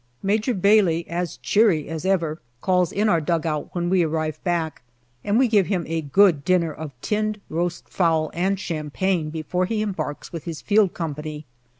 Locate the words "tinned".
7.01-7.39